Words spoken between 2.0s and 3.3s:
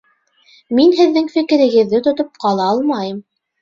тотоп ҡала алмайым